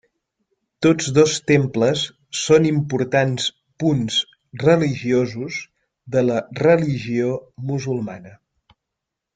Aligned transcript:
Tots 0.85 1.09
dos 1.17 1.35
temples 1.51 2.05
són 2.45 2.65
importants 2.69 3.45
punts 3.85 4.19
religiosos 4.65 5.61
de 6.17 6.27
la 6.31 6.43
religió 6.65 7.33
musulmana. 7.73 8.35